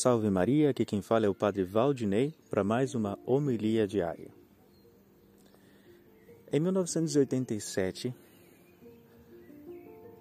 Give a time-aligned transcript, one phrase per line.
[0.00, 4.30] Salve Maria, aqui quem fala é o Padre Valdinei para mais uma homilia diária.
[6.52, 8.14] Em 1987,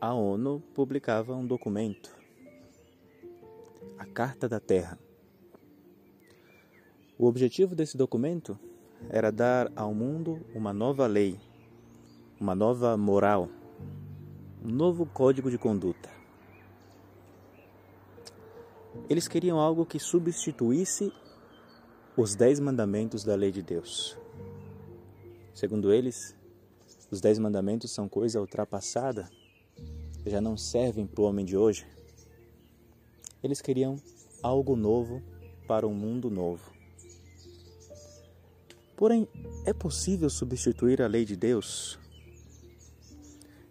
[0.02, 2.10] a ONU publicava um documento,
[4.00, 4.98] a Carta da Terra.
[7.16, 8.58] O objetivo desse documento
[9.12, 11.40] era dar ao mundo uma nova lei,
[12.40, 13.48] uma nova moral,
[14.66, 16.17] um novo código de conduta.
[19.10, 21.12] Eles queriam algo que substituísse
[22.16, 24.18] os dez mandamentos da lei de Deus.
[25.54, 26.36] Segundo eles,
[27.10, 29.30] os dez mandamentos são coisa ultrapassada,
[30.26, 31.86] já não servem para o homem de hoje.
[33.42, 34.02] Eles queriam
[34.44, 35.22] algo novo
[35.68, 36.72] para um mundo novo.
[38.96, 39.28] Porém,
[39.66, 42.00] é possível substituir a lei de Deus?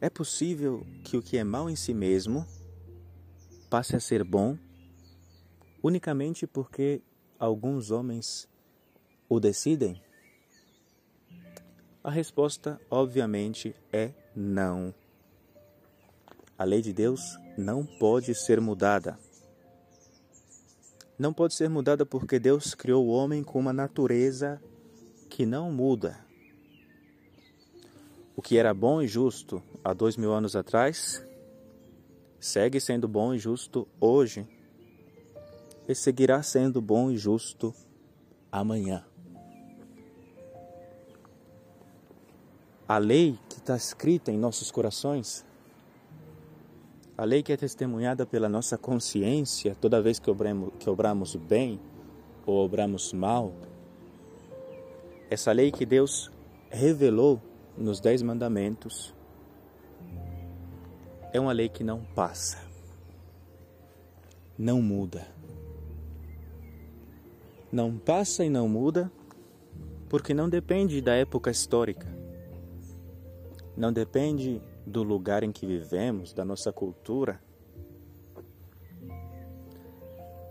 [0.00, 2.46] É possível que o que é mal em si mesmo
[3.68, 4.56] passe a ser bom
[5.86, 7.00] unicamente porque
[7.38, 8.48] alguns homens
[9.28, 10.02] o decidem?
[12.02, 14.92] A resposta, obviamente, é não.
[16.58, 17.20] A lei de Deus
[17.56, 19.16] não pode ser mudada.
[21.16, 24.60] Não pode ser mudada porque Deus criou o homem com uma natureza
[25.30, 26.18] que não muda.
[28.34, 31.24] O que era bom e justo há dois mil anos atrás
[32.40, 34.46] segue sendo bom e justo hoje
[35.88, 37.74] e seguirá sendo bom e justo
[38.50, 39.04] amanhã.
[42.88, 45.44] A lei que está escrita em nossos corações,
[47.16, 51.80] a lei que é testemunhada pela nossa consciência toda vez que obramos, que obramos bem
[52.44, 53.52] ou obramos mal,
[55.28, 56.30] essa lei que Deus
[56.70, 57.40] revelou
[57.76, 59.12] nos Dez Mandamentos,
[61.32, 62.62] é uma lei que não passa,
[64.56, 65.35] não muda
[67.76, 69.12] não passa e não muda,
[70.08, 72.08] porque não depende da época histórica,
[73.76, 77.38] não depende do lugar em que vivemos, da nossa cultura.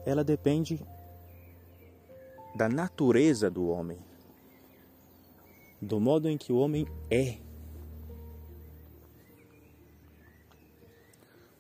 [0.06, 0.86] Ela depende
[2.56, 3.98] da natureza do homem,
[5.82, 7.40] do modo em que o homem é.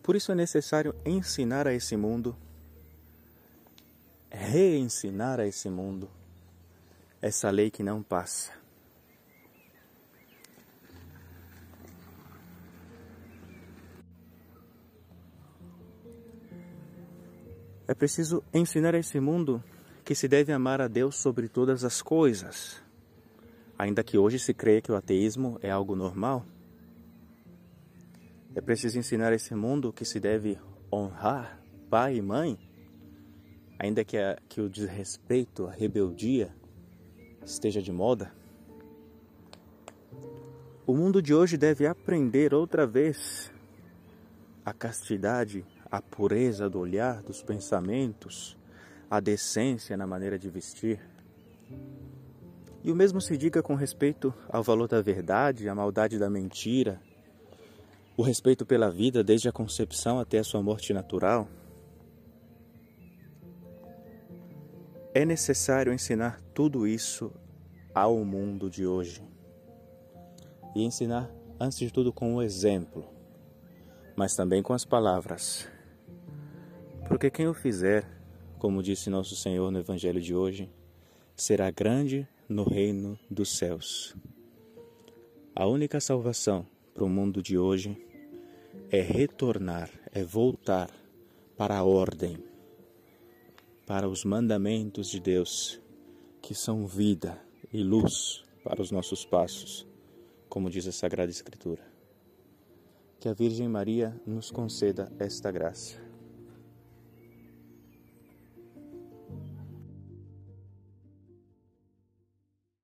[0.03, 2.37] Por isso é necessário ensinar a esse mundo
[4.55, 6.09] reensinar a esse mundo
[7.21, 8.53] essa lei que não passa.
[17.85, 19.61] É preciso ensinar a esse mundo
[20.05, 22.81] que se deve amar a Deus sobre todas as coisas.
[23.77, 26.45] Ainda que hoje se creia que o ateísmo é algo normal,
[28.55, 30.57] é preciso ensinar a esse mundo que se deve
[30.89, 32.64] honrar pai e mãe
[33.77, 36.53] ainda que, a, que o desrespeito, a rebeldia
[37.45, 38.31] esteja de moda,
[40.87, 43.51] o mundo de hoje deve aprender outra vez
[44.63, 48.55] a castidade, a pureza do olhar, dos pensamentos,
[49.09, 50.99] a decência na maneira de vestir.
[52.83, 57.01] E o mesmo se diga com respeito ao valor da verdade, a maldade da mentira,
[58.15, 61.47] o respeito pela vida desde a concepção até a sua morte natural.
[65.17, 67.31] É necessário ensinar tudo isso
[67.93, 69.23] ao mundo de hoje.
[70.75, 73.07] E ensinar, antes de tudo, com o exemplo,
[74.13, 75.69] mas também com as palavras.
[77.07, 78.05] Porque quem o fizer,
[78.59, 80.69] como disse nosso Senhor no Evangelho de hoje,
[81.33, 84.13] será grande no reino dos céus.
[85.55, 87.97] A única salvação para o mundo de hoje
[88.91, 90.89] é retornar, é voltar
[91.55, 92.37] para a ordem
[93.85, 95.79] para os mandamentos de Deus,
[96.41, 97.39] que são vida
[97.71, 99.87] e luz para os nossos passos,
[100.49, 101.83] como diz a Sagrada Escritura.
[103.19, 106.04] Que a Virgem Maria nos conceda esta graça.